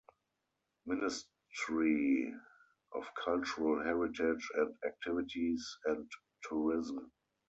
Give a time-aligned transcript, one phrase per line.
[0.87, 2.33] Ministry
[2.91, 7.11] of Cultural Heritage and Activities and Tourism.